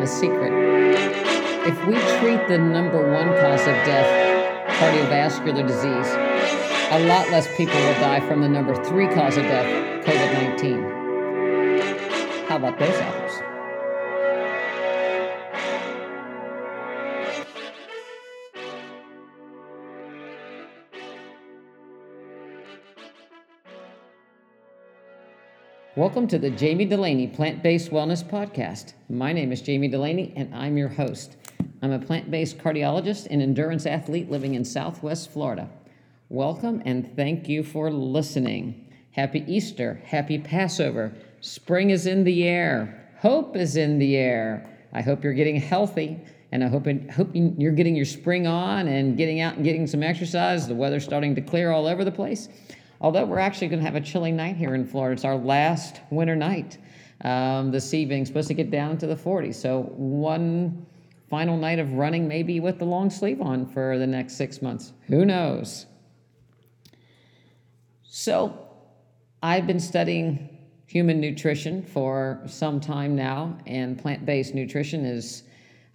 [0.00, 0.52] a secret.
[1.66, 4.08] If we treat the number one cause of death,
[4.78, 6.10] cardiovascular disease,
[6.90, 12.46] a lot less people will die from the number three cause of death, COVID 19.
[12.48, 13.25] How about those?
[25.96, 28.92] Welcome to the Jamie Delaney Plant Based Wellness Podcast.
[29.08, 31.38] My name is Jamie Delaney, and I'm your host.
[31.80, 35.70] I'm a plant based cardiologist and endurance athlete living in Southwest Florida.
[36.28, 38.92] Welcome and thank you for listening.
[39.12, 41.14] Happy Easter, happy Passover.
[41.40, 44.68] Spring is in the air, hope is in the air.
[44.92, 46.20] I hope you're getting healthy.
[46.52, 50.02] And I hope, hope you're getting your spring on and getting out and getting some
[50.02, 50.68] exercise.
[50.68, 52.48] The weather's starting to clear all over the place.
[53.00, 55.14] Although we're actually going to have a chilly night here in Florida.
[55.14, 56.78] It's our last winter night
[57.22, 59.54] um, this evening, supposed to get down to the 40s.
[59.56, 60.86] So, one
[61.28, 64.92] final night of running, maybe with the long sleeve on for the next six months.
[65.08, 65.86] Who knows?
[68.04, 68.68] So,
[69.42, 75.42] I've been studying human nutrition for some time now, and plant based nutrition is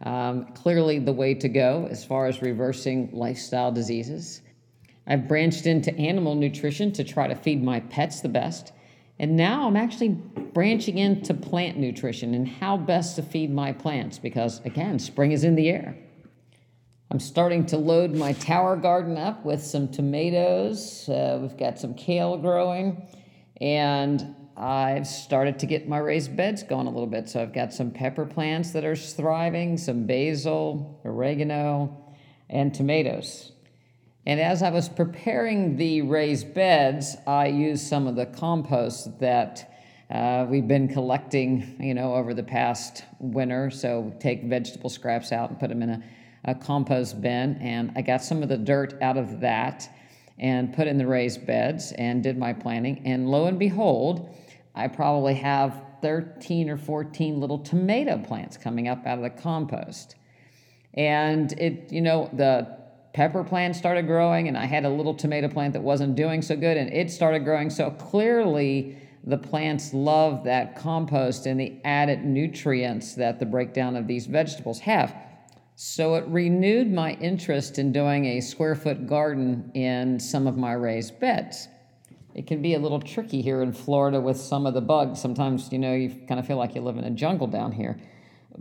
[0.04, 4.42] um, clearly the way to go as far as reversing lifestyle diseases.
[5.08, 8.72] I've branched into animal nutrition to try to feed my pets the best.
[9.20, 14.18] And now I'm actually branching into plant nutrition and how best to feed my plants
[14.18, 15.96] because, again, spring is in the air.
[17.12, 21.10] I'm starting to load my tower garden up with some tomatoes.
[21.10, 23.06] Uh, we've got some kale growing.
[23.60, 27.28] And I've started to get my raised beds going a little bit.
[27.30, 32.16] So I've got some pepper plants that are thriving, some basil, oregano,
[32.50, 33.51] and tomatoes.
[34.26, 39.74] And as I was preparing the raised beds, I used some of the compost that
[40.12, 43.72] uh, we've been collecting, you know, over the past winter.
[43.72, 46.04] So take vegetable scraps out and put them in a,
[46.46, 47.56] a compost bin.
[47.62, 49.90] And I got some of the dirt out of that
[50.38, 53.02] and put in the raised beds and did my planting.
[53.06, 54.36] And lo and behold,
[54.76, 60.16] I probably have 13 or 14 little tomato plants coming up out of the compost.
[60.94, 62.81] And it, you know, the
[63.14, 66.56] pepper plant started growing, and I had a little tomato plant that wasn't doing so
[66.56, 67.70] good, and it started growing.
[67.70, 74.08] So clearly, the plants love that compost and the added nutrients that the breakdown of
[74.08, 75.16] these vegetables have.
[75.76, 80.74] So it renewed my interest in doing a square foot garden in some of my
[80.74, 81.68] raised beds.
[82.34, 85.20] It can be a little tricky here in Florida with some of the bugs.
[85.20, 87.98] Sometimes, you know, you kind of feel like you live in a jungle down here.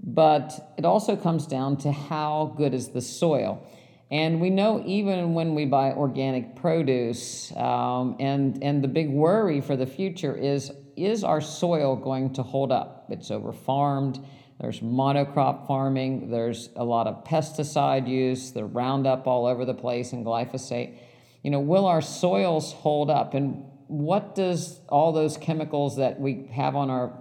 [0.03, 3.67] But it also comes down to how good is the soil.
[4.11, 9.61] And we know even when we buy organic produce, um, and, and the big worry
[9.61, 13.07] for the future is is our soil going to hold up?
[13.09, 14.23] It's over farmed,
[14.61, 20.13] there's monocrop farming, there's a lot of pesticide use, the Roundup all over the place,
[20.13, 20.99] and glyphosate.
[21.43, 23.33] You know, will our soils hold up?
[23.33, 27.19] And what does all those chemicals that we have on our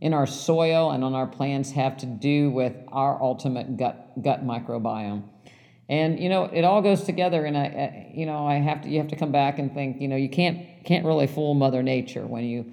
[0.00, 4.46] in our soil and on our plants have to do with our ultimate gut gut
[4.46, 5.24] microbiome?
[5.88, 8.98] And you know it all goes together and i you know i have to you
[8.98, 12.26] have to come back and think you know you can't can't really fool mother nature
[12.26, 12.72] when you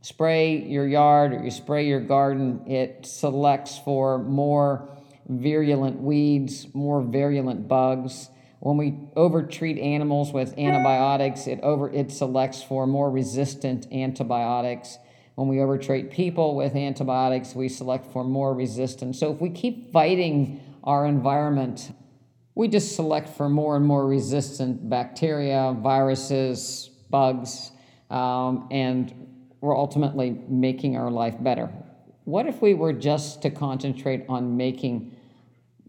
[0.00, 4.88] spray your yard or you spray your garden it selects for more
[5.28, 8.28] virulent weeds more virulent bugs.
[8.60, 14.98] When we overtreat animals with antibiotics it over it selects for more resistant antibiotics.
[15.34, 19.92] When we overtreat people with antibiotics we select for more resistance so if we keep
[19.92, 21.92] fighting our environment
[22.54, 27.72] we just select for more and more resistant bacteria, viruses, bugs,
[28.10, 29.12] um, and
[29.60, 31.70] we're ultimately making our life better.
[32.24, 35.16] What if we were just to concentrate on making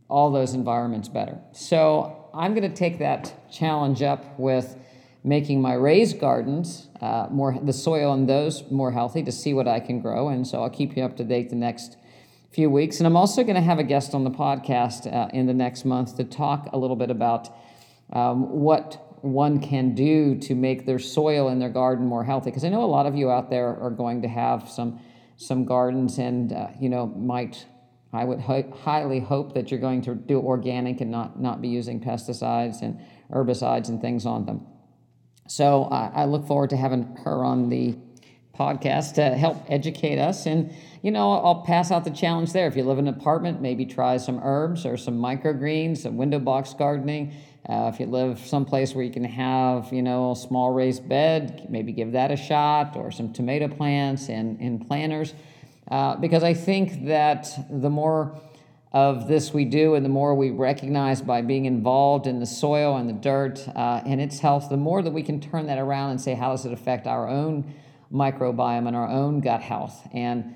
[0.08, 1.40] all those environments better?
[1.52, 4.78] So I'm going to take that challenge up with
[5.24, 9.68] making my raised gardens uh, more the soil in those more healthy to see what
[9.68, 11.98] I can grow, and so I'll keep you up to date the next
[12.56, 13.00] few weeks.
[13.00, 15.84] And I'm also going to have a guest on the podcast uh, in the next
[15.84, 17.50] month to talk a little bit about
[18.14, 22.52] um, what one can do to make their soil in their garden more healthy.
[22.52, 25.02] Because I know a lot of you out there are going to have some
[25.38, 27.66] some gardens, and uh, you know might
[28.14, 31.68] I would ho- highly hope that you're going to do organic and not not be
[31.68, 34.66] using pesticides and herbicides and things on them.
[35.50, 37.98] So uh, I look forward to having her on the
[38.58, 40.46] podcast to help educate us.
[40.46, 42.68] And, you know, I'll pass out the challenge there.
[42.68, 46.40] If you live in an apartment, maybe try some herbs or some microgreens, some window
[46.40, 47.34] box gardening.
[47.68, 51.68] Uh, if you live someplace where you can have, you know, a small raised bed,
[51.70, 55.34] maybe give that a shot or some tomato plants and, and planters.
[55.90, 58.40] uh, because I think that the more
[58.92, 62.96] of this we do and the more we recognize by being involved in the soil
[62.98, 66.12] and the dirt uh, and its health, the more that we can turn that around
[66.12, 67.74] and say, how does it affect our own
[68.12, 70.08] microbiome and our own gut health?
[70.14, 70.56] And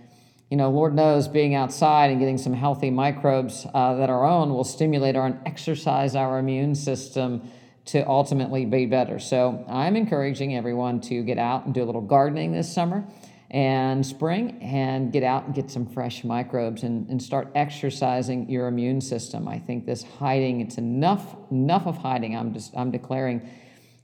[0.50, 4.52] you know, Lord knows being outside and getting some healthy microbes uh, that our own
[4.52, 7.48] will stimulate our and exercise our immune system
[7.86, 9.20] to ultimately be better.
[9.20, 13.04] So I'm encouraging everyone to get out and do a little gardening this summer
[13.52, 18.68] and spring and get out and get some fresh microbes and, and start exercising your
[18.68, 19.48] immune system.
[19.48, 22.36] I think this hiding, it's enough, enough of hiding.
[22.36, 23.48] I'm just I'm declaring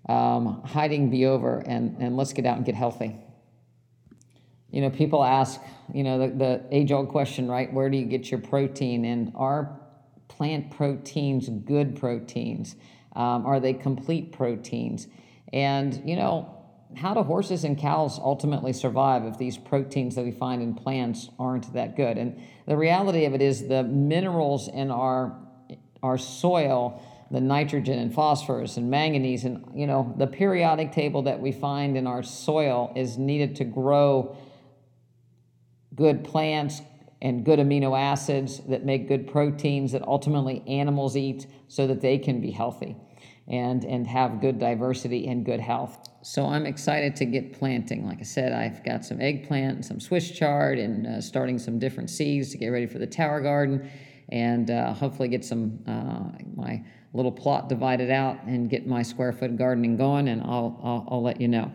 [0.10, 3.16] um, hiding be over and, and let's get out and get healthy.
[4.76, 5.62] You know, people ask,
[5.94, 7.72] you know, the, the age old question, right?
[7.72, 9.06] Where do you get your protein?
[9.06, 9.80] And are
[10.28, 12.76] plant proteins good proteins?
[13.16, 15.08] Um, are they complete proteins?
[15.54, 16.62] And, you know,
[16.98, 21.30] how do horses and cows ultimately survive if these proteins that we find in plants
[21.40, 22.18] aren't that good?
[22.18, 22.38] And
[22.68, 25.40] the reality of it is the minerals in our
[26.04, 27.02] our soil,
[27.32, 31.96] the nitrogen and phosphorus and manganese and you know, the periodic table that we find
[31.96, 34.38] in our soil is needed to grow
[35.96, 36.82] good plants
[37.22, 42.18] and good amino acids that make good proteins that ultimately animals eat so that they
[42.18, 42.96] can be healthy
[43.48, 46.10] and and have good diversity and good health.
[46.24, 48.06] So I'm excited to get planting.
[48.06, 51.78] Like I said, I've got some eggplant and some Swiss chard and uh, starting some
[51.78, 53.90] different seeds to get ready for the tower garden
[54.30, 56.84] and uh, hopefully get some uh, my
[57.14, 61.24] little plot divided out and get my square foot gardening going and I'll, I'll, I'll
[61.24, 61.72] let you know.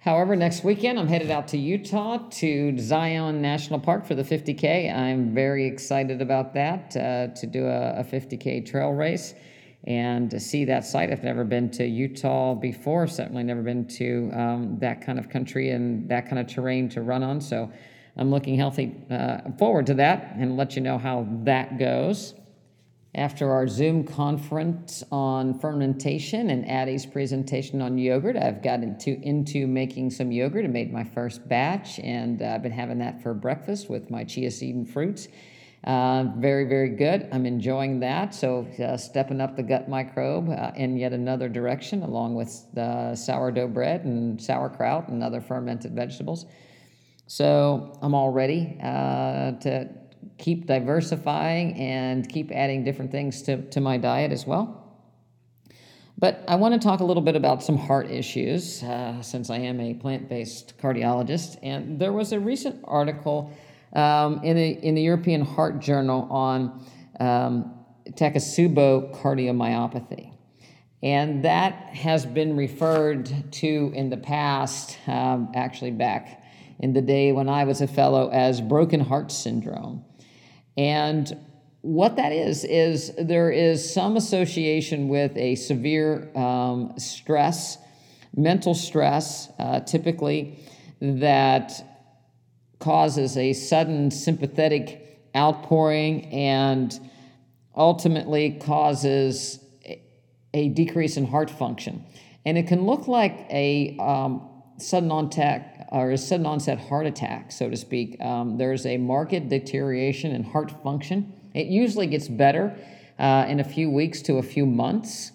[0.00, 4.94] However, next weekend I'm headed out to Utah to Zion National Park for the 50K.
[4.94, 9.34] I'm very excited about that uh, to do a, a 50K trail race
[9.84, 11.10] and to see that site.
[11.10, 15.70] I've never been to Utah before, certainly never been to um, that kind of country
[15.70, 17.40] and that kind of terrain to run on.
[17.40, 17.70] So
[18.16, 22.34] I'm looking healthy uh, forward to that and let you know how that goes.
[23.14, 29.66] After our Zoom conference on fermentation and Addie's presentation on yogurt, I've gotten into, into
[29.66, 33.32] making some yogurt and made my first batch, and uh, I've been having that for
[33.32, 35.28] breakfast with my chia seed and fruits.
[35.84, 37.28] Uh, very, very good.
[37.32, 38.34] I'm enjoying that.
[38.34, 43.14] So, uh, stepping up the gut microbe uh, in yet another direction, along with the
[43.14, 46.44] sourdough bread and sauerkraut and other fermented vegetables.
[47.26, 49.88] So, I'm all ready uh, to
[50.36, 54.84] keep diversifying and keep adding different things to, to my diet as well.
[56.18, 59.58] But I want to talk a little bit about some heart issues uh, since I
[59.58, 61.58] am a plant based cardiologist.
[61.62, 63.56] And there was a recent article
[63.92, 66.84] um, in, the, in the European Heart Journal on
[67.20, 67.74] um,
[68.10, 70.32] Takotsubo cardiomyopathy.
[71.04, 76.42] And that has been referred to in the past, um, actually back
[76.80, 80.04] in the day when I was a fellow, as broken heart syndrome.
[80.78, 81.36] And
[81.80, 87.78] what that is, is there is some association with a severe um, stress,
[88.36, 90.56] mental stress, uh, typically,
[91.00, 91.72] that
[92.78, 96.98] causes a sudden sympathetic outpouring and
[97.76, 99.58] ultimately causes
[100.54, 102.04] a decrease in heart function.
[102.46, 107.52] And it can look like a um, sudden onset or a sudden onset heart attack,
[107.52, 108.20] so to speak.
[108.20, 111.32] Um, there's a marked deterioration in heart function.
[111.54, 112.76] It usually gets better
[113.18, 115.32] uh, in a few weeks to a few months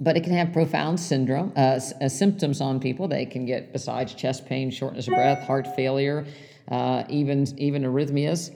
[0.00, 3.08] but it can have profound syndrome uh, uh, symptoms on people.
[3.08, 6.26] They can get besides chest pain, shortness of breath, heart failure,
[6.68, 8.54] uh, even even arrhythmias.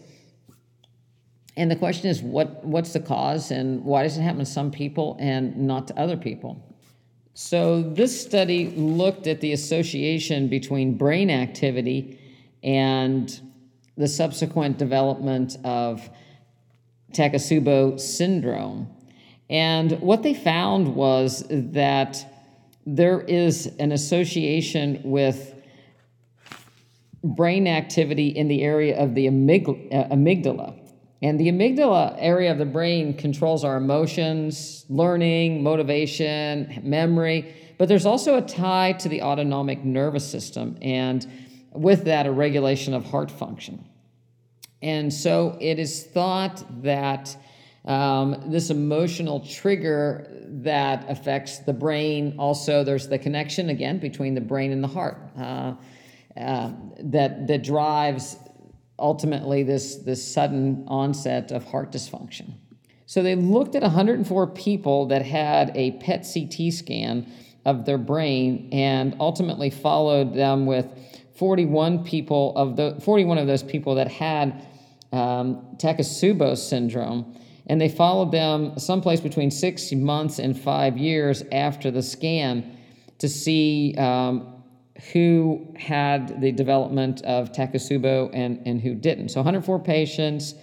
[1.56, 4.70] And the question is, what what's the cause, and why does it happen to some
[4.70, 6.64] people and not to other people?
[7.40, 12.18] So this study looked at the association between brain activity
[12.64, 13.40] and
[13.96, 16.10] the subsequent development of
[17.12, 18.88] Takotsubo syndrome.
[19.48, 22.26] And what they found was that
[22.84, 25.62] there is an association with
[27.22, 30.87] brain activity in the area of the uh, amygdala.
[31.20, 38.06] And the amygdala area of the brain controls our emotions, learning, motivation, memory, but there's
[38.06, 41.26] also a tie to the autonomic nervous system, and
[41.72, 43.84] with that, a regulation of heart function.
[44.82, 47.36] And so it is thought that
[47.84, 50.28] um, this emotional trigger
[50.62, 52.34] that affects the brain.
[52.38, 55.74] Also, there's the connection again between the brain and the heart uh,
[56.36, 58.36] uh, that that drives
[58.98, 62.54] ultimately this this sudden onset of heart dysfunction.
[63.06, 67.26] So they looked at 104 people that had a PET CT scan
[67.64, 70.86] of their brain and ultimately followed them with
[71.36, 74.66] 41 people of the 41 of those people that had
[75.12, 81.90] um, Takotsubo syndrome, and they followed them someplace between six months and five years after
[81.90, 82.76] the scan
[83.18, 84.57] to see um,
[85.12, 89.28] who had the development of Takotsubo and, and who didn't.
[89.30, 90.54] So 104 patients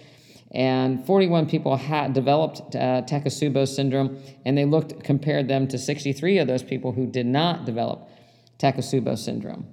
[0.52, 6.38] and 41 people had developed uh, Takotsubo syndrome, and they looked compared them to 63
[6.38, 8.08] of those people who did not develop
[8.58, 9.66] Takotsubo syndrome.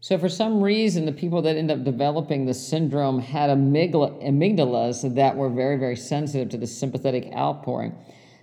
[0.00, 5.14] So, for some reason, the people that end up developing the syndrome had amygdala, amygdalas
[5.14, 7.94] that were very, very sensitive to the sympathetic outpouring.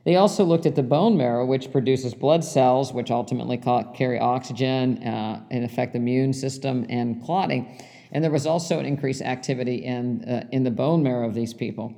[0.10, 5.04] They also looked at the bone marrow, which produces blood cells, which ultimately carry oxygen
[5.04, 7.80] uh, and affect the immune system and clotting.
[8.12, 11.54] And there was also an increased activity in, uh, in the bone marrow of these
[11.54, 11.94] people.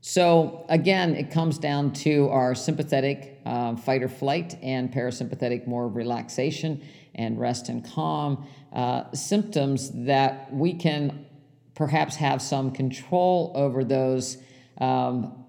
[0.00, 5.86] So, again, it comes down to our sympathetic uh, fight or flight and parasympathetic more
[5.86, 6.82] relaxation
[7.14, 11.26] and rest and calm uh, symptoms that we can
[11.74, 14.38] perhaps have some control over those.
[14.78, 15.43] Um,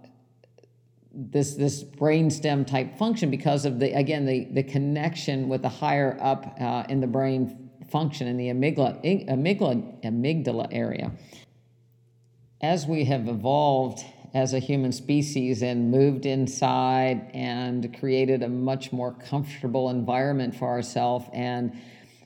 [1.16, 6.18] this this brainstem type function because of the again the the connection with the higher
[6.22, 11.12] up uh, in the brain function in the amygdala, amygdala amygdala area.
[12.62, 14.04] As we have evolved
[14.34, 20.68] as a human species and moved inside and created a much more comfortable environment for
[20.68, 21.74] ourselves and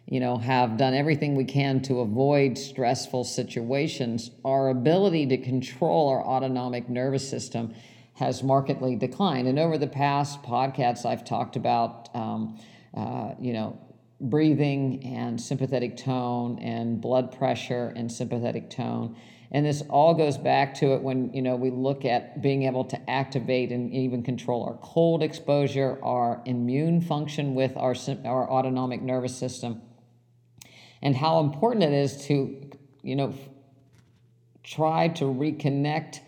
[0.07, 6.09] you know have done everything we can to avoid stressful situations our ability to control
[6.09, 7.75] our autonomic nervous system
[8.19, 9.47] has markedly declined.
[9.47, 12.59] And over the past podcasts i've talked about um,
[12.95, 13.79] uh, you know
[14.21, 19.15] breathing and sympathetic tone and blood pressure and sympathetic tone.
[19.51, 22.83] And this all goes back to it when you know we look at being able
[22.85, 27.95] to activate and even control our cold exposure, our immune function with our
[28.25, 29.81] our autonomic nervous system,
[31.01, 32.69] and how important it is to
[33.01, 33.33] you know
[34.61, 36.19] try to reconnect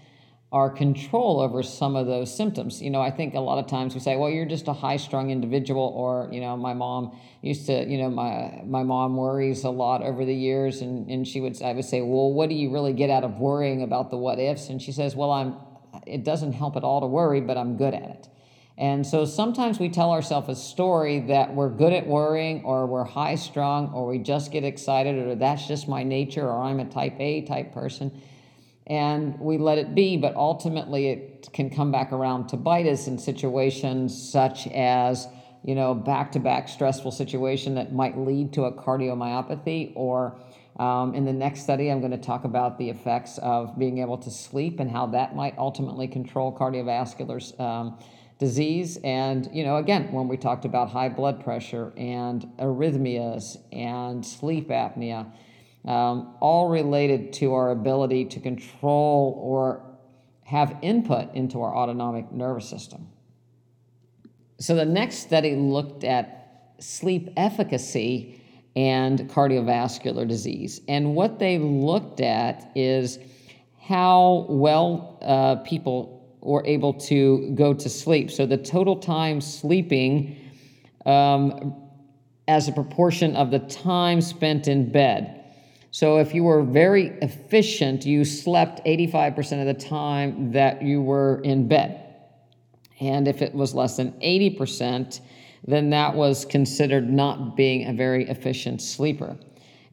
[0.52, 2.82] our control over some of those symptoms.
[2.82, 4.98] You know, I think a lot of times we say, well, you're just a high
[4.98, 9.64] strung individual, or, you know, my mom used to, you know, my, my mom worries
[9.64, 10.82] a lot over the years.
[10.82, 13.40] And, and she would, I would say, well, what do you really get out of
[13.40, 14.68] worrying about the what ifs?
[14.68, 15.56] And she says, well, I'm,
[16.06, 18.28] it doesn't help at all to worry, but I'm good at it.
[18.78, 23.04] And so sometimes we tell ourselves a story that we're good at worrying, or we're
[23.06, 26.86] high strung, or we just get excited, or that's just my nature, or I'm a
[26.86, 28.12] type A type person
[28.88, 33.08] and we let it be, but ultimately it can come back around to bite us
[33.08, 35.28] in situations such as,
[35.64, 39.92] you know, back to back stressful situation that might lead to a cardiomyopathy.
[39.96, 40.40] Or
[40.78, 44.18] um, in the next study, I'm going to talk about the effects of being able
[44.18, 48.00] to sleep and how that might ultimately control cardiovascular um,
[48.40, 48.98] disease.
[49.04, 54.70] And, you know, again, when we talked about high blood pressure and arrhythmias and sleep
[54.70, 55.32] apnea
[55.86, 59.84] um, all related to our ability to control or
[60.44, 63.08] have input into our autonomic nervous system.
[64.60, 68.42] So the next study looked at sleep efficacy
[68.76, 70.82] and cardiovascular disease.
[70.88, 73.18] And what they looked at is
[73.80, 78.32] how well uh, people were able to go to sleep.
[78.32, 80.38] So the total time sleeping
[81.06, 81.76] um,
[82.48, 85.41] as a proportion of the time spent in bed.
[85.92, 91.42] So if you were very efficient, you slept 85% of the time that you were
[91.44, 92.16] in bed.
[93.02, 95.20] And if it was less than 80%,
[95.68, 99.38] then that was considered not being a very efficient sleeper.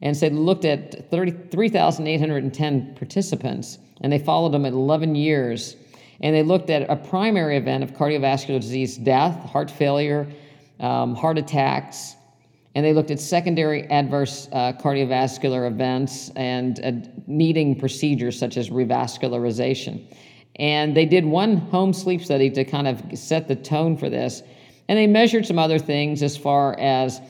[0.01, 5.75] And so they looked at 3,810 participants, and they followed them at 11 years.
[6.21, 10.27] And they looked at a primary event of cardiovascular disease, death, heart failure,
[10.79, 12.15] um, heart attacks,
[12.75, 16.91] and they looked at secondary adverse uh, cardiovascular events and uh,
[17.25, 20.03] needing procedures such as revascularization.
[20.57, 24.43] And they did one home sleep study to kind of set the tone for this.
[24.87, 27.21] And they measured some other things as far as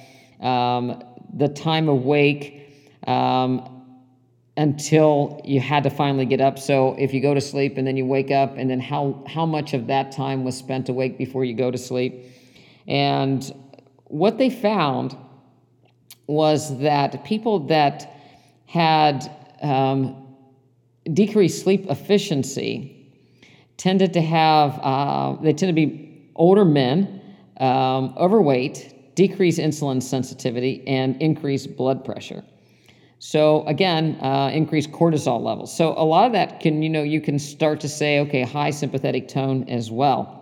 [0.42, 1.04] um,
[1.34, 2.76] the time awake
[3.08, 3.86] um,
[4.58, 6.60] until you had to finally get up.
[6.60, 9.46] So if you go to sleep and then you wake up, and then how, how
[9.46, 12.26] much of that time was spent awake before you go to sleep.
[12.88, 13.54] And
[14.06, 15.16] what they found
[16.30, 18.14] was that people that
[18.68, 19.30] had
[19.64, 20.28] um,
[21.12, 23.12] decreased sleep efficiency
[23.78, 27.20] tended to have, uh, they tend to be older men,
[27.58, 32.44] um, overweight, decreased insulin sensitivity, and increased blood pressure.
[33.18, 35.76] So again, uh, increased cortisol levels.
[35.76, 38.70] So a lot of that can, you know, you can start to say, okay, high
[38.70, 40.36] sympathetic tone as well.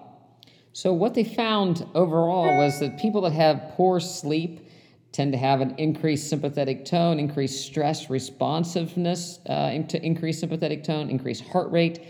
[0.73, 4.66] So what they found overall was that people that have poor sleep
[5.11, 11.09] tend to have an increased sympathetic tone, increased stress responsiveness uh, to increased sympathetic tone,
[11.09, 12.05] increased heart rate,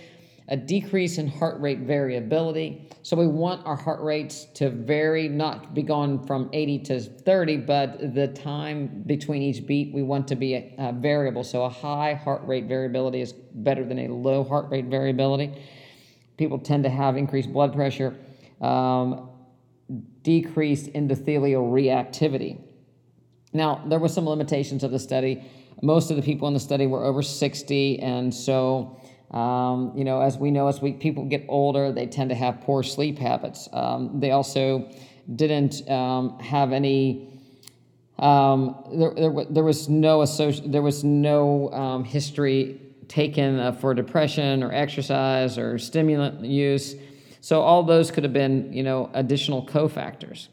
[0.49, 2.89] a decrease in heart rate variability.
[3.03, 7.57] So we want our heart rates to vary, not be gone from 80 to 30,
[7.57, 11.43] but the time between each beat we want to be uh, variable.
[11.43, 15.61] So a high heart rate variability is better than a low heart rate variability.
[16.37, 18.15] People tend to have increased blood pressure,
[18.61, 19.29] um,
[20.21, 22.61] decreased endothelial reactivity.
[23.53, 25.43] Now, there were some limitations of the study.
[25.81, 28.99] Most of the people in the study were over 60, and so,
[29.31, 32.61] um, you know, as we know, as we people get older, they tend to have
[32.61, 33.69] poor sleep habits.
[33.71, 34.89] Um, they also
[35.35, 37.33] didn't um, have any.
[38.19, 43.93] Um, there, there, there, was no associ- there was no um, history taken uh, for
[43.93, 46.95] depression or exercise or stimulant use.
[47.41, 50.47] So all those could have been, you know, additional cofactors.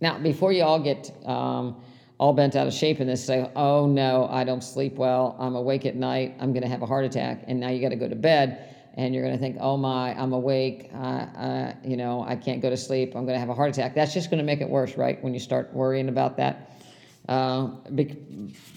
[0.00, 1.82] Now, before you all get um,
[2.18, 5.36] all bent out of shape in this, say, oh no, I don't sleep well.
[5.38, 6.36] I'm awake at night.
[6.40, 7.44] I'm going to have a heart attack.
[7.46, 10.18] And now you got to go to bed and you're going to think, oh my,
[10.18, 10.90] I'm awake.
[10.94, 13.14] Uh, uh, you know, I can't go to sleep.
[13.14, 13.94] I'm going to have a heart attack.
[13.94, 15.22] That's just going to make it worse, right?
[15.22, 16.70] When you start worrying about that.
[17.28, 17.66] Uh,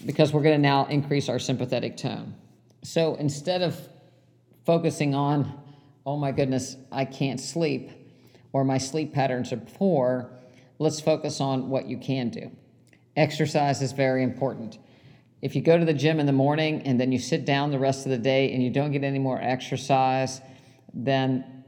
[0.04, 2.34] because we're going to now increase our sympathetic tone.
[2.82, 3.78] So instead of
[4.66, 5.52] focusing on,
[6.04, 7.90] oh my goodness, I can't sleep,
[8.52, 10.30] or my sleep patterns are poor,
[10.80, 12.50] let's focus on what you can do.
[13.14, 14.78] Exercise is very important.
[15.42, 17.78] If you go to the gym in the morning and then you sit down the
[17.78, 20.40] rest of the day and you don't get any more exercise,
[20.94, 21.64] then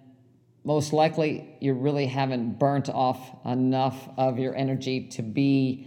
[0.64, 5.86] most likely you really haven't burnt off enough of your energy to be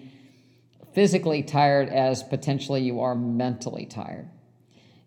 [0.93, 4.29] physically tired as potentially you are mentally tired.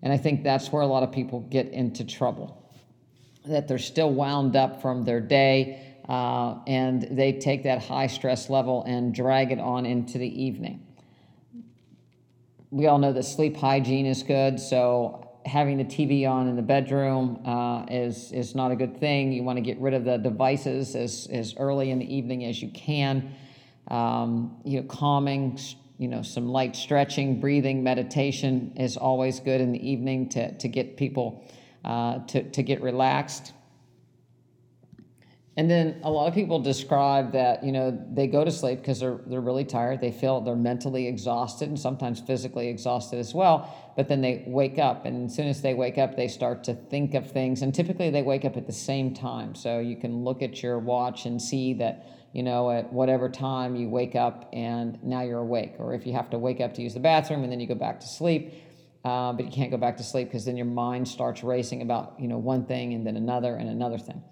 [0.03, 2.69] And I think that's where a lot of people get into trouble.
[3.47, 8.49] That they're still wound up from their day uh, and they take that high stress
[8.49, 10.85] level and drag it on into the evening.
[12.71, 16.63] We all know that sleep hygiene is good, so having the TV on in the
[16.63, 19.33] bedroom uh, is is not a good thing.
[19.33, 22.63] You want to get rid of the devices as as early in the evening as
[22.63, 23.35] you can.
[23.89, 25.59] Um, you know, calming,
[25.97, 30.69] you know, some light stretching, breathing, meditation is always good in the evening to to
[30.69, 31.45] get people
[31.85, 33.53] uh, to to get relaxed.
[35.59, 39.01] And then a lot of people describe that, you know, they go to sleep because
[39.01, 40.01] they're, they're really tired.
[40.01, 43.93] They feel they're mentally exhausted and sometimes physically exhausted as well.
[43.97, 46.75] But then they wake up, and as soon as they wake up, they start to
[46.75, 47.63] think of things.
[47.63, 49.57] And typically they wake up at the same time.
[49.57, 53.75] So you can look at your watch and see that, you know, at whatever time
[53.75, 55.75] you wake up and now you're awake.
[55.81, 57.75] Or if you have to wake up to use the bathroom and then you go
[57.75, 58.55] back to sleep.
[59.05, 62.15] Uh, but you can't go back to sleep because then your mind starts racing about,
[62.21, 64.23] you know, one thing and then another and another thing.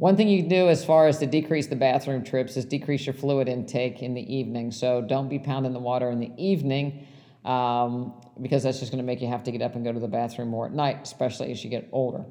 [0.00, 3.04] One thing you can do as far as to decrease the bathroom trips is decrease
[3.04, 4.70] your fluid intake in the evening.
[4.70, 7.06] So don't be pounding the water in the evening
[7.44, 10.00] um, because that's just going to make you have to get up and go to
[10.00, 12.24] the bathroom more at night, especially as you get older.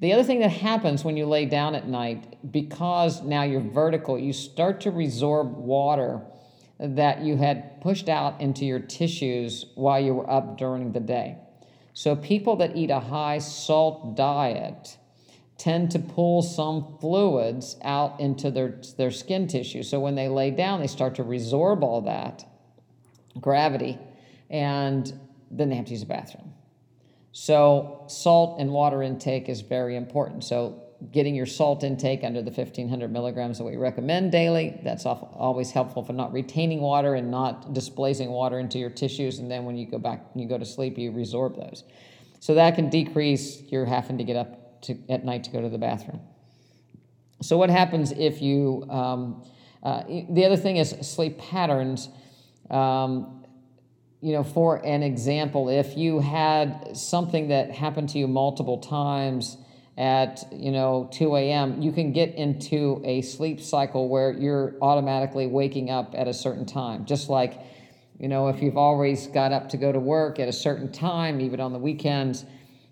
[0.00, 4.18] The other thing that happens when you lay down at night, because now you're vertical,
[4.18, 6.22] you start to resorb water
[6.80, 11.36] that you had pushed out into your tissues while you were up during the day.
[11.92, 14.96] So people that eat a high salt diet,
[15.58, 19.82] tend to pull some fluids out into their, their skin tissue.
[19.82, 22.44] So when they lay down, they start to resorb all that
[23.40, 23.98] gravity,
[24.50, 25.12] and
[25.50, 26.52] then they have to use the bathroom.
[27.32, 30.44] So salt and water intake is very important.
[30.44, 35.70] So getting your salt intake under the 1500 milligrams that we recommend daily, that's always
[35.70, 39.38] helpful for not retaining water and not displacing water into your tissues.
[39.38, 41.84] And then when you go back, and you go to sleep, you resorb those.
[42.40, 45.68] So that can decrease your having to get up to, at night to go to
[45.68, 46.20] the bathroom.
[47.42, 49.44] So, what happens if you, um,
[49.82, 52.08] uh, the other thing is sleep patterns.
[52.70, 53.44] Um,
[54.24, 59.58] you know, for an example, if you had something that happened to you multiple times
[59.98, 65.46] at, you know, 2 a.m., you can get into a sleep cycle where you're automatically
[65.46, 67.04] waking up at a certain time.
[67.04, 67.60] Just like,
[68.18, 71.40] you know, if you've always got up to go to work at a certain time,
[71.42, 72.46] even on the weekends,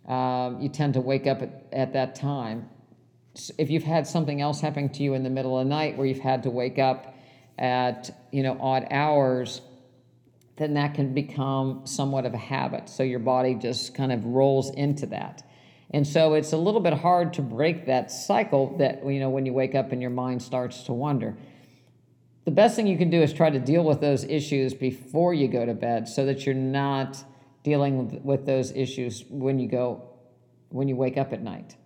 [0.07, 2.69] um, you tend to wake up at, at that time.
[3.59, 6.07] If you've had something else happen to you in the middle of the night where
[6.07, 7.15] you've had to wake up
[7.59, 9.61] at you know odd hours,
[10.57, 12.89] then that can become somewhat of a habit.
[12.89, 15.43] So your body just kind of rolls into that.
[15.91, 19.47] And so it's a little bit hard to break that cycle that you know when
[19.47, 21.37] you wake up and your mind starts to wander.
[22.45, 25.47] The best thing you can do is try to deal with those issues before you
[25.47, 27.23] go to bed so that you're not
[27.63, 30.09] dealing with, those issues when you go
[30.71, 31.77] when you wake up at night.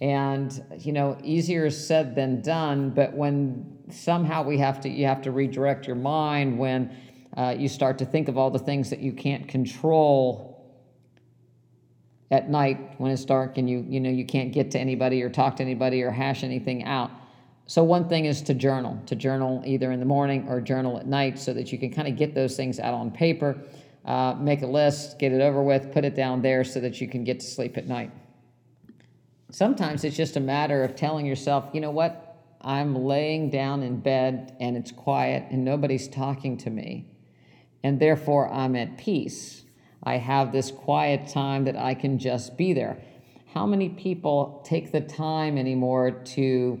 [0.00, 5.22] And, you know, easier said than done, but when somehow we have to, you have
[5.22, 6.94] to redirect your mind when
[7.36, 10.56] uh, you start to think of all the things that you can't control
[12.30, 15.30] at night when it's dark and you you know you can't get to anybody or
[15.30, 17.10] talk to anybody or hash anything out.
[17.68, 21.06] So one thing is to journal to journal either in the morning or journal at
[21.06, 23.56] night so that you can kind of get those things out on paper
[24.06, 27.08] uh, make a list get it over with put it down there so that you
[27.08, 28.10] can get to sleep at night
[29.50, 33.98] sometimes it's just a matter of telling yourself you know what i'm laying down in
[33.98, 37.06] bed and it's quiet and nobody's talking to me
[37.82, 39.64] and therefore i'm at peace
[40.06, 43.02] I have this quiet time that I can just be there.
[43.52, 46.80] How many people take the time anymore to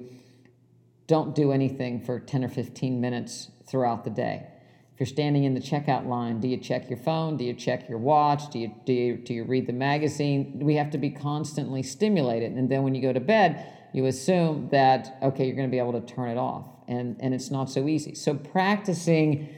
[1.08, 4.46] don't do anything for 10 or 15 minutes throughout the day?
[4.96, 7.36] If you're standing in the checkout line, do you check your phone?
[7.36, 8.50] Do you check your watch?
[8.50, 10.58] Do you, do you, do you read the magazine?
[10.58, 12.52] We have to be constantly stimulated.
[12.52, 15.78] And then when you go to bed, you assume that, okay, you're going to be
[15.78, 16.64] able to turn it off.
[16.88, 18.14] And, and it's not so easy.
[18.14, 19.50] So practicing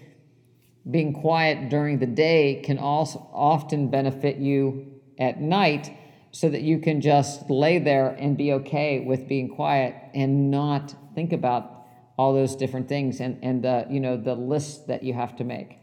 [0.91, 5.97] being quiet during the day can also often benefit you at night
[6.33, 10.97] so that you can just lay there and be okay with being quiet and not
[11.15, 11.78] think about
[12.19, 15.45] all those different things and, and the, you know, the list that you have to
[15.45, 15.79] make.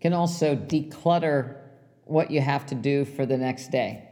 [0.00, 1.56] Can also declutter
[2.04, 4.06] what you have to do for the next day.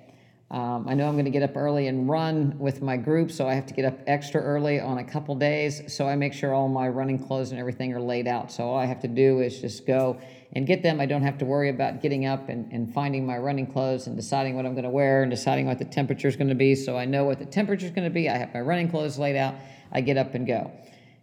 [0.51, 3.49] Um, I know I'm going to get up early and run with my group, so
[3.49, 5.83] I have to get up extra early on a couple days.
[5.93, 8.53] So I make sure all my running clothes and everything are laid out.
[8.53, 10.21] So all I have to do is just go
[10.53, 11.01] and get them.
[11.01, 14.17] I don't have to worry about getting up and, and finding my running clothes and
[14.17, 16.75] deciding what I'm going to wear and deciding what the temperature is going to be.
[16.75, 18.29] So I know what the temperature is going to be.
[18.29, 19.55] I have my running clothes laid out.
[19.95, 20.71] I get up and go.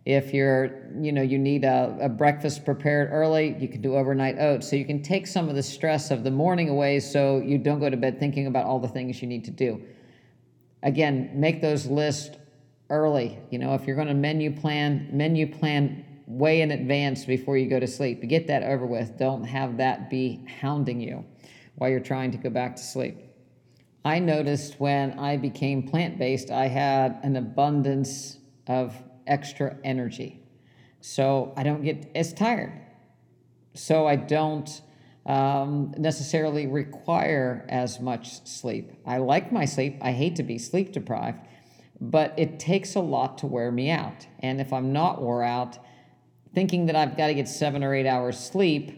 [0.05, 4.39] If you're, you know, you need a, a, breakfast prepared early, you can do overnight
[4.39, 4.67] oats.
[4.67, 7.79] So you can take some of the stress of the morning away so you don't
[7.79, 9.79] go to bed thinking about all the things you need to do.
[10.81, 12.35] Again, make those lists
[12.89, 13.37] early.
[13.51, 17.69] You know, if you're going to menu plan, menu plan way in advance before you
[17.69, 18.27] go to sleep.
[18.27, 19.19] Get that over with.
[19.19, 21.25] Don't have that be hounding you
[21.75, 23.17] while you're trying to go back to sleep.
[24.03, 28.95] I noticed when I became plant based, I had an abundance of
[29.27, 30.41] extra energy.
[31.01, 32.73] So I don't get as tired.
[33.73, 34.81] So I don't
[35.25, 38.91] um, necessarily require as much sleep.
[39.05, 39.97] I like my sleep.
[40.01, 41.39] I hate to be sleep deprived,
[41.99, 44.27] but it takes a lot to wear me out.
[44.39, 45.77] And if I'm not wore out,
[46.53, 48.97] thinking that I've got to get seven or eight hours sleep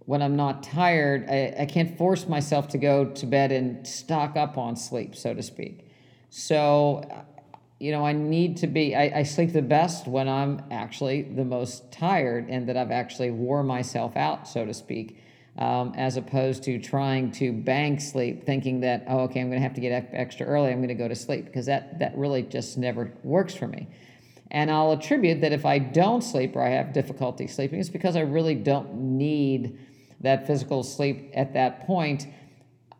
[0.00, 4.36] when I'm not tired, I, I can't force myself to go to bed and stock
[4.36, 5.86] up on sleep, so to speak.
[6.30, 7.02] So
[7.80, 11.46] you know, I need to be, I, I, sleep the best when I'm actually the
[11.46, 15.18] most tired and that I've actually wore myself out, so to speak,
[15.56, 19.62] um, as opposed to trying to bank sleep, thinking that, oh, okay, I'm going to
[19.62, 22.42] have to get extra early, I'm going to go to sleep, because that, that really
[22.42, 23.88] just never works for me.
[24.50, 28.14] And I'll attribute that if I don't sleep or I have difficulty sleeping, it's because
[28.14, 29.78] I really don't need
[30.20, 32.26] that physical sleep at that point.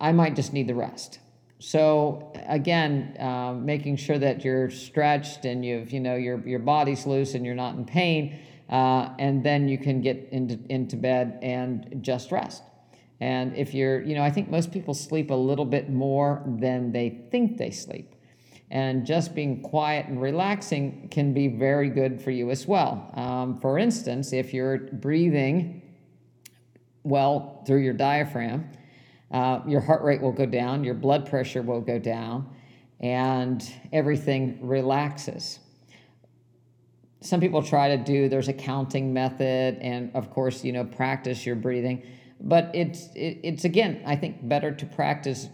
[0.00, 1.18] I might just need the rest.
[1.61, 7.07] So again, uh, making sure that you're stretched and you've you know your your body's
[7.07, 8.38] loose and you're not in pain,
[8.70, 12.62] uh, and then you can get into into bed and just rest.
[13.20, 16.92] And if you're you know I think most people sleep a little bit more than
[16.92, 18.14] they think they sleep,
[18.70, 23.11] and just being quiet and relaxing can be very good for you as well.
[23.12, 25.83] Um, for instance, if you're breathing
[27.03, 28.70] well through your diaphragm
[29.30, 32.48] uh, your heart rate will go down, your blood pressure will go down,
[32.98, 35.60] and everything relaxes.
[37.20, 41.46] Some people try to do, there's a counting method, and of course, you know, practice
[41.46, 42.02] your breathing.
[42.40, 45.48] But it's, it, it's again, I think, better to practice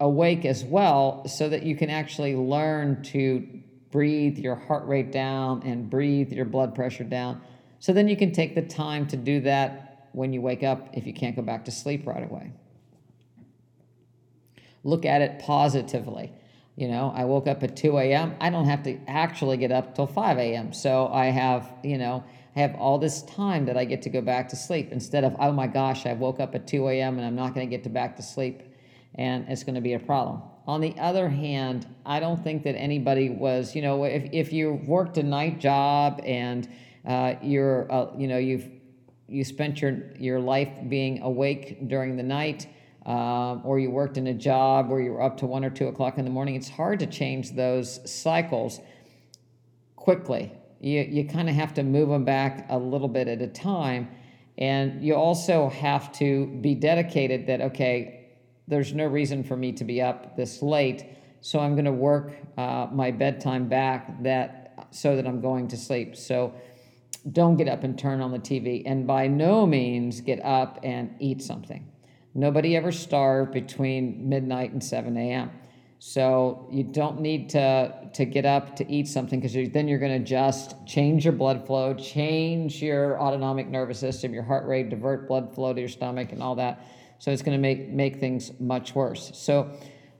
[0.00, 3.46] awake as well so that you can actually learn to
[3.92, 7.40] breathe your heart rate down and breathe your blood pressure down.
[7.78, 11.06] So then you can take the time to do that when you wake up if
[11.06, 12.52] you can't go back to sleep right away
[14.84, 16.32] look at it positively.
[16.76, 18.34] You know, I woke up at 2 a.m.
[18.40, 20.72] I don't have to actually get up till 5 a.m.
[20.72, 24.20] So I have, you know, I have all this time that I get to go
[24.20, 27.18] back to sleep instead of, oh my gosh, I woke up at 2 a.m.
[27.18, 28.62] and I'm not going to get to back to sleep
[29.16, 30.42] and it's going to be a problem.
[30.66, 34.80] On the other hand, I don't think that anybody was, you know, if, if you
[34.86, 36.68] worked a night job and
[37.06, 38.68] uh, you're, uh, you know, you've
[39.28, 42.66] you spent your your life being awake during the night
[43.06, 45.88] um, or you worked in a job where you were up to one or two
[45.88, 48.80] o'clock in the morning, it's hard to change those cycles
[49.96, 50.52] quickly.
[50.80, 54.08] You, you kind of have to move them back a little bit at a time.
[54.56, 58.30] And you also have to be dedicated that, okay,
[58.68, 61.04] there's no reason for me to be up this late.
[61.40, 65.76] So I'm going to work uh, my bedtime back that so that I'm going to
[65.76, 66.16] sleep.
[66.16, 66.54] So
[67.32, 68.82] don't get up and turn on the TV.
[68.86, 71.90] And by no means get up and eat something.
[72.34, 75.50] Nobody ever starved between midnight and 7 a.m.
[76.00, 80.22] So you don't need to to get up to eat something because then you're going
[80.22, 85.26] to just change your blood flow, change your autonomic nervous system, your heart rate, divert
[85.26, 86.84] blood flow to your stomach, and all that.
[87.20, 89.30] So it's going to make make things much worse.
[89.34, 89.70] So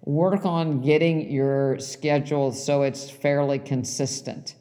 [0.04, 4.54] work on getting your schedule so it's fairly consistent.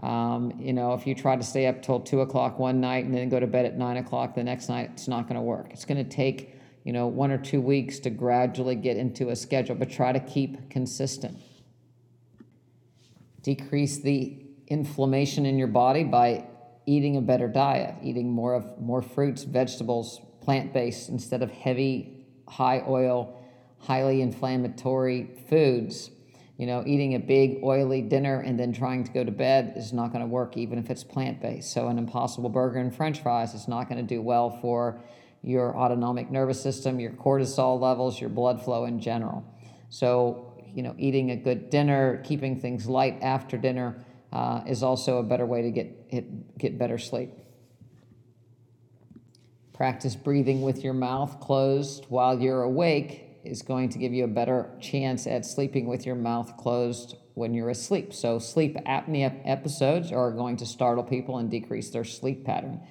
[0.00, 3.14] Um, you know, if you try to stay up till two o'clock one night and
[3.14, 5.68] then go to bed at nine o'clock the next night, it's not going to work.
[5.72, 6.59] It's going to take
[6.90, 10.18] you know one or two weeks to gradually get into a schedule, but try to
[10.18, 11.38] keep consistent.
[13.42, 16.48] Decrease the inflammation in your body by
[16.86, 22.82] eating a better diet, eating more of more fruits, vegetables, plant-based instead of heavy, high
[22.88, 23.40] oil,
[23.78, 26.10] highly inflammatory foods.
[26.56, 29.92] You know, eating a big oily dinner and then trying to go to bed is
[29.92, 31.72] not going to work, even if it's plant based.
[31.72, 35.00] So, an impossible burger and french fries is not going to do well for
[35.42, 39.44] your autonomic nervous system, your cortisol levels, your blood flow in general.
[39.88, 45.18] So, you know, eating a good dinner, keeping things light after dinner uh, is also
[45.18, 47.30] a better way to get, get better sleep.
[49.72, 54.28] Practice breathing with your mouth closed while you're awake is going to give you a
[54.28, 58.12] better chance at sleeping with your mouth closed when you're asleep.
[58.12, 62.82] So, sleep apnea episodes are going to startle people and decrease their sleep pattern.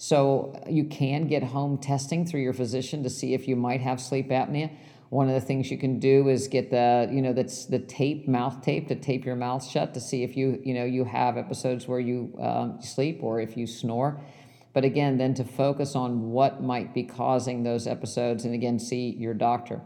[0.00, 4.00] So, you can get home testing through your physician to see if you might have
[4.00, 4.70] sleep apnea.
[5.10, 8.28] One of the things you can do is get the, you know, that's the tape,
[8.28, 11.36] mouth tape to tape your mouth shut to see if you, you know, you have
[11.36, 14.20] episodes where you um, sleep or if you snore.
[14.72, 19.16] But again, then to focus on what might be causing those episodes and again, see
[19.18, 19.80] your doctor.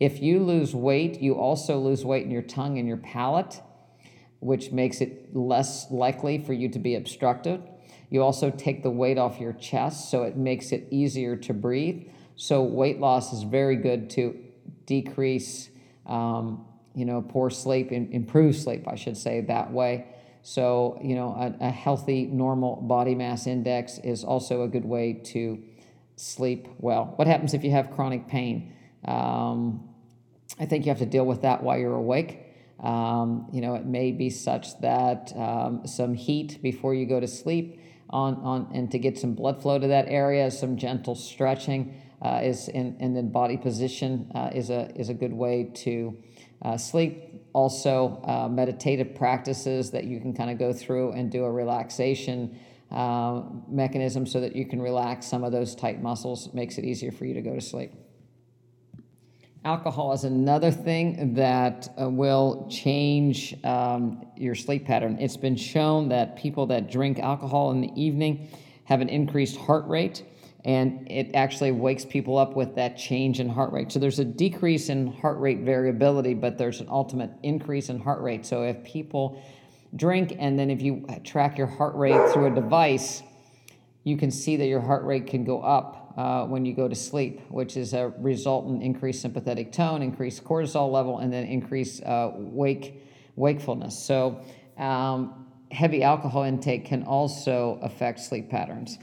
[0.00, 3.60] If you lose weight, you also lose weight in your tongue and your palate,
[4.38, 7.60] which makes it less likely for you to be obstructive.
[8.10, 12.08] You also take the weight off your chest, so it makes it easier to breathe.
[12.36, 14.38] So, weight loss is very good to
[14.86, 15.68] decrease,
[16.06, 20.06] um, you know, poor sleep, improve sleep, I should say, that way.
[20.42, 25.12] So, you know, a, a, healthy, normal body mass index is also a good way
[25.12, 25.62] to
[26.16, 27.12] sleep well.
[27.16, 28.72] What happens if you have chronic pain?
[29.04, 29.88] Um,
[30.58, 32.46] I think you have to deal with that while you're awake.
[32.80, 37.26] Um, you know, it may be such that um, some heat before you go to
[37.26, 42.00] sleep on, on and to get some blood flow to that area, some gentle stretching
[42.22, 46.16] uh, is in, in the body position uh, is a is a good way to
[46.62, 47.24] uh, sleep.
[47.52, 52.58] Also uh, meditative practices that you can kind of go through and do a relaxation
[52.90, 57.12] uh, mechanism so that you can relax some of those tight muscles makes it easier
[57.12, 57.92] for you to go to sleep
[59.64, 66.08] alcohol is another thing that uh, will change um, your sleep pattern it's been shown
[66.08, 68.48] that people that drink alcohol in the evening
[68.84, 70.24] have an increased heart rate
[70.64, 73.92] and it actually wakes people up with that change in heart rate.
[73.92, 78.20] So there's a decrease in heart rate variability, but there's an ultimate increase in heart
[78.20, 78.44] rate.
[78.44, 79.42] So if people
[79.96, 83.22] drink and then if you track your heart rate through a device,
[84.04, 86.96] you can see that your heart rate can go up uh, when you go to
[86.96, 92.02] sleep, which is a resultant in increased sympathetic tone, increased cortisol level, and then increased
[92.02, 93.00] uh, wake
[93.36, 93.96] wakefulness.
[93.96, 94.44] So
[94.76, 98.98] um, heavy alcohol intake can also affect sleep patterns.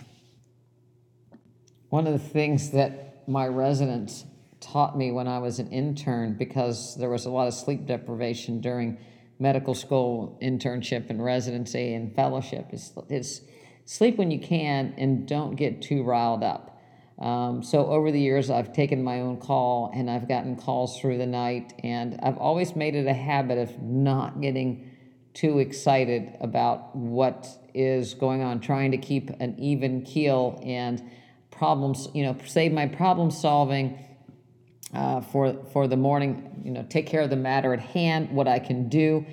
[1.88, 4.26] One of the things that my residents
[4.60, 8.60] taught me when I was an intern, because there was a lot of sleep deprivation
[8.60, 8.98] during
[9.40, 13.42] medical school internship and residency and fellowship, is, is
[13.86, 16.75] sleep when you can and don't get too riled up.
[17.20, 21.18] Um, so over the years, I've taken my own call and I've gotten calls through
[21.18, 24.92] the night, and I've always made it a habit of not getting
[25.34, 31.02] too excited about what is going on, trying to keep an even keel and
[31.52, 33.98] problems, you know, save my problem solving
[34.94, 38.48] uh, for, for the morning, you know, take care of the matter at hand, what
[38.48, 39.26] I can do,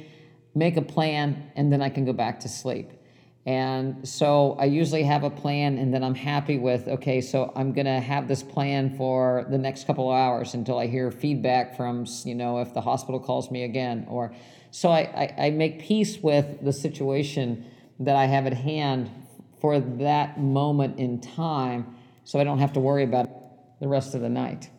[0.54, 2.90] make a plan, and then I can go back to sleep.
[3.44, 7.72] And so I usually have a plan, and then I'm happy with, okay, so I'm
[7.72, 11.76] going to have this plan for the next couple of hours until I hear feedback
[11.76, 14.06] from, you know, if the hospital calls me again.
[14.08, 14.32] Or
[14.70, 15.00] so I,
[15.38, 17.66] I, I make peace with the situation
[17.98, 19.10] that I have at hand
[19.60, 23.28] for that moment in time so I don't have to worry about
[23.80, 24.70] the rest of the night.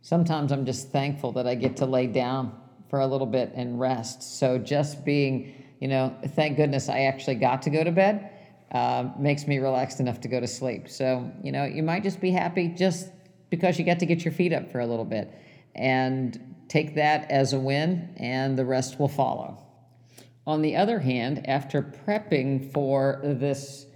[0.00, 3.78] Sometimes I'm just thankful that I get to lay down for a little bit and
[3.78, 4.38] rest.
[4.38, 8.30] So just being, you know, thank goodness I actually got to go to bed
[8.72, 10.88] uh, makes me relaxed enough to go to sleep.
[10.88, 13.10] So, you know, you might just be happy just
[13.50, 15.32] because you got to get your feet up for a little bit
[15.74, 19.62] and take that as a win, and the rest will follow.
[20.46, 23.86] On the other hand, after prepping for this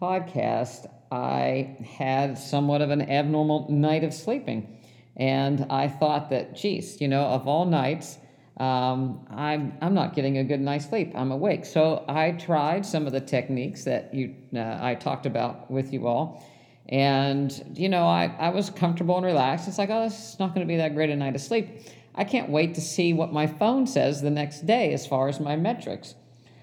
[0.00, 4.78] podcast, I had somewhat of an abnormal night of sleeping.
[5.16, 8.18] And I thought that, geez, you know, of all nights,
[8.62, 11.10] um, I'm, I'm not getting a good night's sleep.
[11.16, 11.64] I'm awake.
[11.64, 16.06] So I tried some of the techniques that you, uh, I talked about with you
[16.06, 16.48] all.
[16.88, 19.66] And, you know, I, I was comfortable and relaxed.
[19.66, 21.80] It's like, oh, is not going to be that great a night of sleep.
[22.14, 25.40] I can't wait to see what my phone says the next day as far as
[25.40, 26.14] my metrics.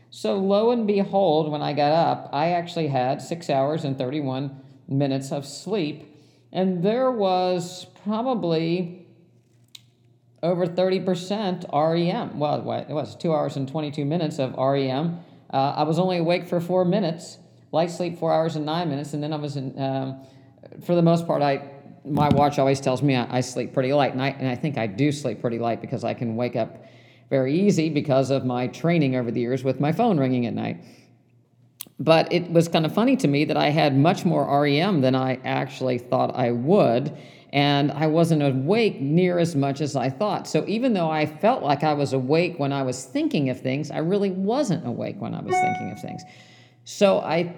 [0.09, 4.57] So, lo and behold, when I got up, I actually had six hours and 31
[4.88, 6.15] minutes of sleep.
[6.53, 8.98] And there was probably
[10.41, 12.39] over 30% REM.
[12.39, 15.19] Well, it was two hours and 22 minutes of REM.
[15.52, 17.38] Uh, I was only awake for four minutes,
[17.71, 20.21] light sleep four hours and nine minutes, and then I was in, um,
[20.84, 21.62] for the most part, I
[22.06, 24.78] my watch always tells me I, I sleep pretty light, and I, and I think
[24.78, 26.86] I do sleep pretty light because I can wake up
[27.30, 30.84] very easy because of my training over the years with my phone ringing at night.
[31.99, 35.15] But it was kind of funny to me that I had much more REM than
[35.15, 37.15] I actually thought I would
[37.51, 40.47] and I wasn't awake near as much as I thought.
[40.47, 43.89] So even though I felt like I was awake when I was thinking of things,
[43.89, 46.21] I really wasn't awake when I was thinking of things.
[46.83, 47.55] So I,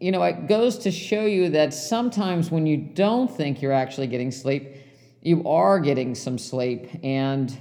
[0.00, 4.06] you know, it goes to show you that sometimes when you don't think you're actually
[4.06, 4.76] getting sleep,
[5.22, 7.56] you are getting some sleep and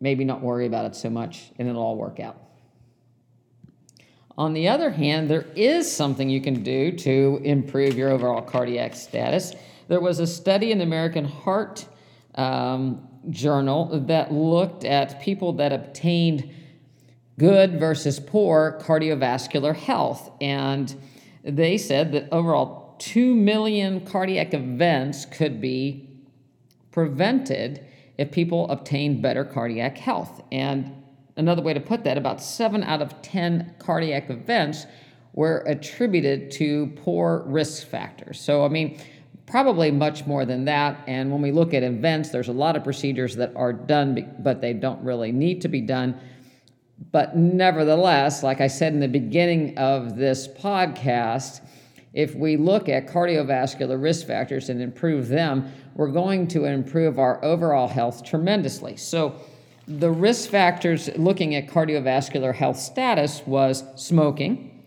[0.00, 2.36] maybe not worry about it so much and it'll all work out.
[4.36, 8.94] On the other hand, there is something you can do to improve your overall cardiac
[8.94, 9.54] status
[9.88, 11.86] there was a study in the American Heart
[12.34, 16.50] um, Journal that looked at people that obtained
[17.38, 20.30] good versus poor cardiovascular health.
[20.40, 20.94] And
[21.42, 26.08] they said that overall, 2 million cardiac events could be
[26.90, 27.84] prevented
[28.18, 30.42] if people obtained better cardiac health.
[30.50, 30.92] And
[31.36, 34.86] another way to put that, about 7 out of 10 cardiac events
[35.32, 38.40] were attributed to poor risk factors.
[38.40, 39.00] So, I mean,
[39.48, 41.02] probably much more than that.
[41.06, 44.60] And when we look at events, there's a lot of procedures that are done, but
[44.60, 46.20] they don't really need to be done.
[47.12, 51.62] But nevertheless, like I said in the beginning of this podcast,
[52.12, 57.42] if we look at cardiovascular risk factors and improve them, we're going to improve our
[57.44, 58.96] overall health tremendously.
[58.96, 59.34] So,
[59.86, 64.84] the risk factors looking at cardiovascular health status was smoking,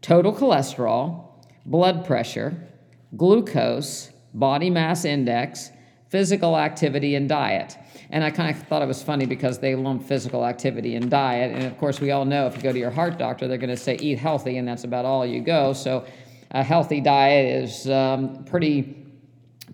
[0.00, 1.24] total cholesterol,
[1.66, 2.68] blood pressure,
[3.16, 5.70] glucose, body mass index,
[6.08, 7.76] physical activity, and diet.
[8.10, 11.52] And I kind of thought it was funny because they lump physical activity and diet.
[11.52, 13.70] And of course, we all know if you go to your heart doctor, they're going
[13.70, 15.72] to say eat healthy, and that's about all you go.
[15.72, 16.06] So
[16.50, 19.00] a healthy diet is um, pretty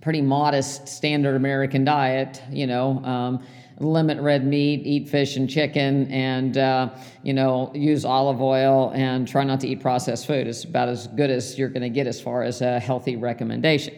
[0.01, 3.05] pretty modest standard American diet, you know.
[3.05, 3.45] Um,
[3.81, 6.91] limit red meat, eat fish and chicken, and uh,
[7.23, 10.47] you know use olive oil and try not to eat processed food.
[10.47, 13.95] It's about as good as you're going to get as far as a healthy recommendation.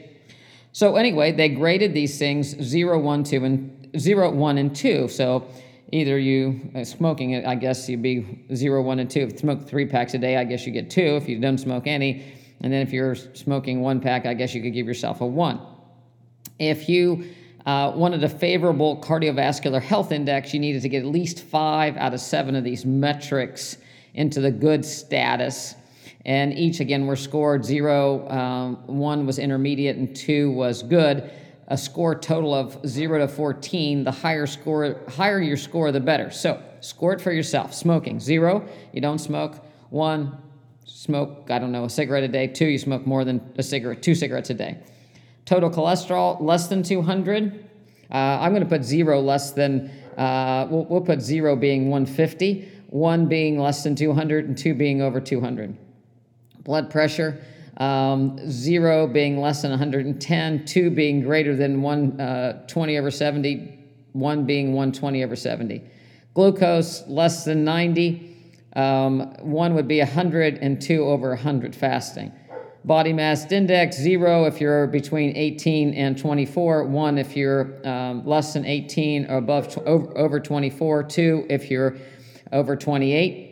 [0.73, 5.09] So anyway, they graded these things 0, 1, 2, and 0, 1, and 2.
[5.09, 5.47] So
[5.90, 9.21] either you uh, smoking it, I guess you'd be 0, 1, and 2.
[9.21, 11.16] If you smoke three packs a day, I guess you get two.
[11.16, 12.25] If you don't smoke any,
[12.62, 15.61] and then if you're smoking one pack, I guess you could give yourself a one.
[16.59, 17.27] If you
[17.66, 22.12] uh, wanted a favorable cardiovascular health index, you needed to get at least five out
[22.12, 23.77] of seven of these metrics
[24.14, 25.75] into the good status.
[26.25, 31.31] And each, again, were scored zero, um, one was intermediate, and two was good.
[31.68, 34.05] A score total of zero to 14.
[34.05, 36.31] The higher score, higher your score, the better.
[36.31, 37.72] So score it for yourself.
[37.72, 39.64] Smoking, zero, you don't smoke.
[39.90, 40.37] One,
[40.85, 42.46] smoke, I don't know, a cigarette a day.
[42.48, 44.79] Two, you smoke more than a cigarette, two cigarettes a day.
[45.44, 47.68] Total cholesterol less than 200.
[48.11, 52.70] Uh, I'm going to put zero less than, uh, we'll, we'll put zero being 150,
[52.88, 55.76] one being less than 200, and two being over 200.
[56.62, 57.43] Blood pressure,
[57.78, 63.78] um, zero being less than 110, two being greater than 120 uh, over 70,
[64.12, 65.82] one being 120 over 70.
[66.34, 68.36] Glucose less than 90,
[68.76, 72.30] um, one would be 100, and two over 100 fasting.
[72.85, 78.55] Body mass index, zero if you're between 18 and 24, one if you're um, less
[78.55, 81.97] than 18 or above over, over 24, two if you're
[82.51, 83.51] over 28.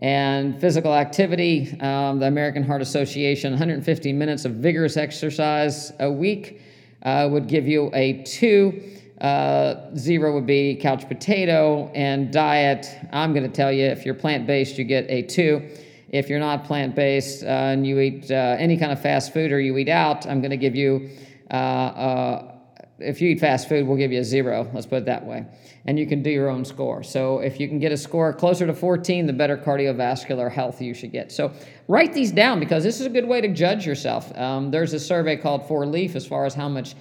[0.00, 6.60] And physical activity, um, the American Heart Association, 150 minutes of vigorous exercise a week
[7.02, 8.92] uh, would give you a two.
[9.22, 14.14] Uh, zero would be couch potato, and diet, I'm going to tell you if you're
[14.14, 15.66] plant based, you get a two.
[16.08, 19.52] If you're not plant based uh, and you eat uh, any kind of fast food
[19.52, 21.10] or you eat out, I'm going to give you
[21.50, 22.56] uh, uh,
[22.98, 24.68] if you eat fast food, we'll give you a zero.
[24.72, 25.44] Let's put it that way.
[25.84, 27.02] And you can do your own score.
[27.02, 30.94] So if you can get a score closer to 14, the better cardiovascular health you
[30.94, 31.30] should get.
[31.30, 31.52] So
[31.88, 34.36] write these down because this is a good way to judge yourself.
[34.36, 36.94] Um, there's a survey called Four Leaf as far as how much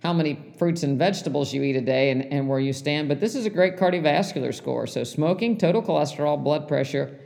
[0.00, 3.08] how many fruits and vegetables you eat a day and, and where you stand.
[3.08, 4.86] But this is a great cardiovascular score.
[4.86, 7.18] So smoking, total cholesterol, blood pressure,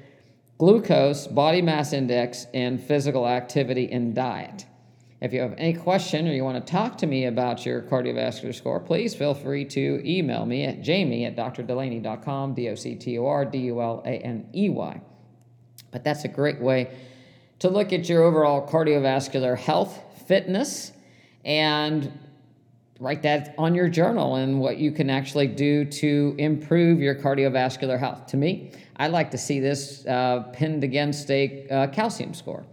[0.62, 4.64] glucose, body mass index, and physical activity and diet.
[5.20, 8.54] If you have any question or you want to talk to me about your cardiovascular
[8.54, 13.18] score, please feel free to email me at jamie at drdulaney.com, D O C T
[13.18, 15.00] O R D U L A N E Y.
[15.90, 16.96] But that's a great way
[17.58, 20.92] to look at your overall cardiovascular health, fitness,
[21.44, 22.16] and
[23.02, 27.98] write that on your journal and what you can actually do to improve your cardiovascular
[27.98, 28.26] health.
[28.28, 32.64] To me, I like to see this uh, pinned against a uh, calcium score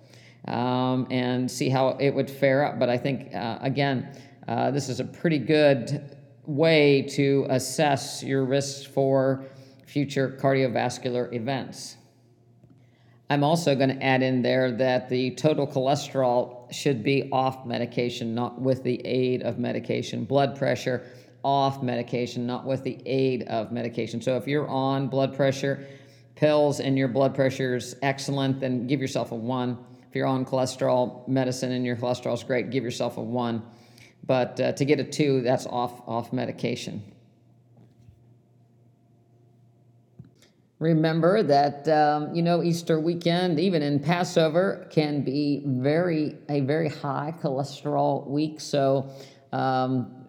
[0.47, 2.77] um, and see how it would fare up.
[2.77, 4.15] But I think, uh, again,
[4.47, 6.15] uh, this is a pretty good
[6.45, 9.45] way to assess your risks for
[9.87, 11.97] future cardiovascular events.
[13.31, 18.35] I'm also going to add in there that the total cholesterol should be off medication,
[18.35, 20.25] not with the aid of medication.
[20.25, 21.03] Blood pressure
[21.43, 24.21] off medication, not with the aid of medication.
[24.21, 25.85] So if you're on blood pressure
[26.35, 29.77] pills and your blood pressure is excellent, then give yourself a one.
[30.07, 33.63] If you're on cholesterol medicine and your cholesterol is great, give yourself a one.
[34.25, 37.03] But uh, to get a two, that's off off medication.
[40.79, 46.87] Remember that um, you know Easter weekend, even in Passover, can be very a very
[46.87, 48.61] high cholesterol week.
[48.61, 49.11] So
[49.51, 50.25] um,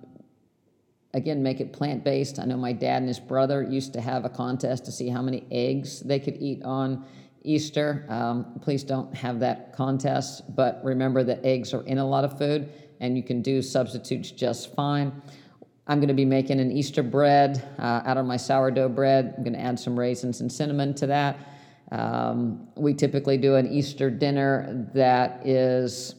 [1.15, 2.41] again, make it plant based.
[2.41, 5.23] I know my dad and his brother used to have a contest to see how
[5.23, 7.05] many eggs they could eat on
[7.43, 8.05] Easter.
[8.09, 12.37] Um, please don't have that contest, but remember that eggs are in a lot of
[12.39, 12.71] food
[13.01, 15.23] and you can do substitutes just fine.
[15.91, 19.35] I'm going to be making an Easter bread uh, out of my sourdough bread.
[19.37, 21.37] I'm going to add some raisins and cinnamon to that.
[21.91, 26.15] Um, we typically do an Easter dinner that is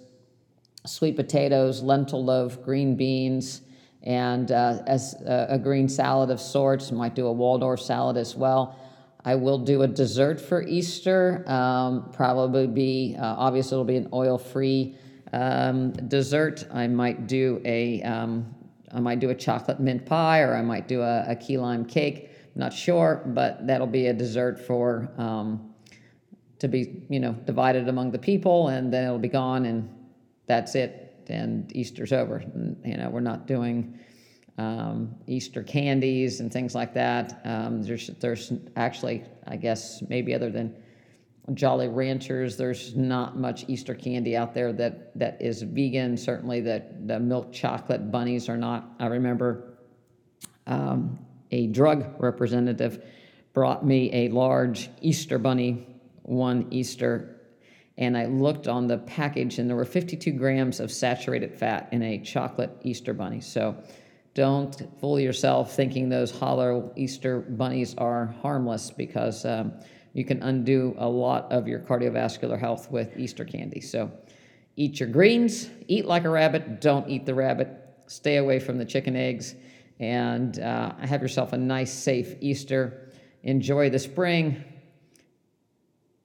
[0.85, 3.61] sweet potatoes, lentil loaf, green beans,
[4.03, 6.91] and uh, as a, a green salad of sorts.
[6.91, 8.77] Might do a Waldorf salad as well.
[9.23, 11.49] I will do a dessert for Easter.
[11.49, 14.97] Um, probably be, uh, obviously, it'll be an oil free
[15.31, 16.67] um, dessert.
[16.73, 18.53] I might do a, um,
[18.93, 21.85] I might do a chocolate mint pie or I might do a, a key lime
[21.85, 22.29] cake.
[22.55, 25.73] not sure, but that'll be a dessert for, um,
[26.59, 29.89] to be, you know, divided among the people and then it'll be gone and
[30.45, 31.25] that's it.
[31.27, 32.37] And Easter's over.
[32.37, 33.97] And, you know, we're not doing,
[34.57, 37.41] um, Easter candies and things like that.
[37.45, 40.75] Um, there's there's actually, I guess, maybe other than
[41.53, 46.15] Jolly Ranchers, there's not much Easter candy out there that that is vegan.
[46.15, 48.89] Certainly, that the milk chocolate bunnies are not.
[48.99, 49.77] I remember
[50.67, 51.19] um,
[51.49, 53.03] a drug representative
[53.53, 55.87] brought me a large Easter bunny
[56.23, 57.37] one Easter.
[57.97, 62.01] And I looked on the package, and there were 52 grams of saturated fat in
[62.01, 63.41] a chocolate Easter bunny.
[63.41, 63.75] So,
[64.33, 69.73] don't fool yourself thinking those hollow Easter bunnies are harmless because um,
[70.13, 73.79] you can undo a lot of your cardiovascular health with Easter candy.
[73.79, 74.11] So
[74.75, 77.69] eat your greens, eat like a rabbit, don't eat the rabbit,
[78.07, 79.55] stay away from the chicken eggs,
[79.99, 83.09] and uh, have yourself a nice, safe Easter.
[83.43, 84.63] Enjoy the spring.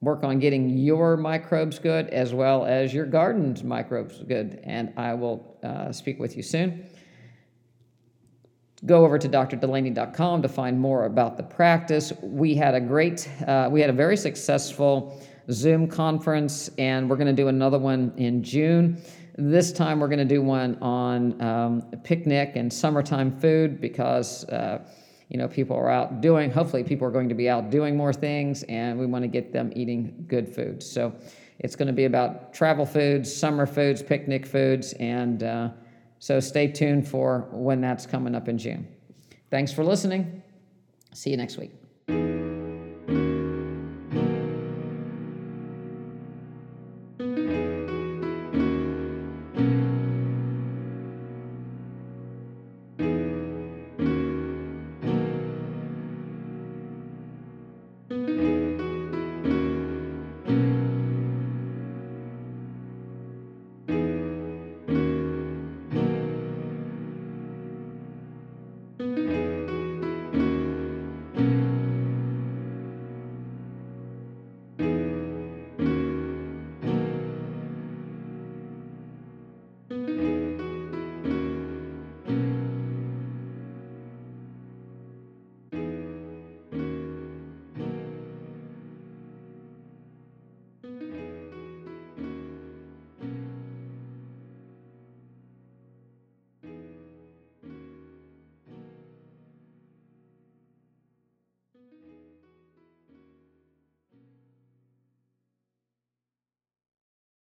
[0.01, 4.59] Work on getting your microbes good as well as your garden's microbes good.
[4.63, 6.87] And I will uh, speak with you soon.
[8.85, 12.13] Go over to drdulaney.com to find more about the practice.
[12.21, 15.19] We had a great, uh, we had a very successful
[15.49, 19.01] Zoom conference, and we're going to do another one in June.
[19.35, 24.79] This time, we're going to do one on um, picnic and summertime food because uh,
[25.29, 26.51] you know people are out doing.
[26.51, 29.51] Hopefully, people are going to be out doing more things, and we want to get
[29.51, 30.83] them eating good food.
[30.83, 31.13] So,
[31.59, 35.69] it's going to be about travel foods, summer foods, picnic foods, and uh,
[36.19, 38.87] so stay tuned for when that's coming up in June.
[39.49, 40.43] Thanks for listening.
[41.13, 41.71] See you next week.